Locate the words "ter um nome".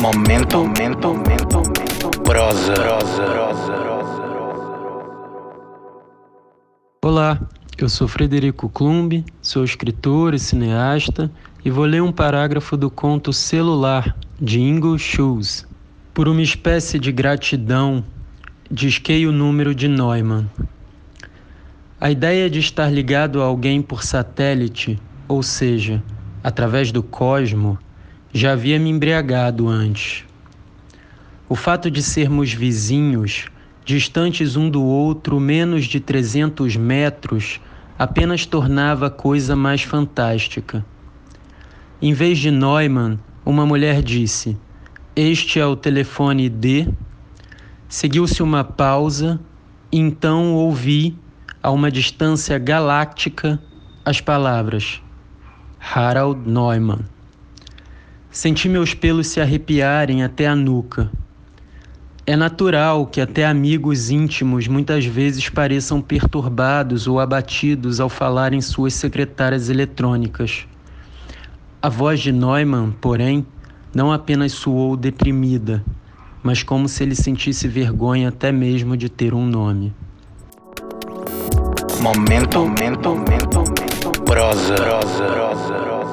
79.08-79.94